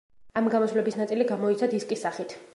[0.39, 2.37] ამ გამოსვლების ნაწილი გამოიცა დისკის სახით.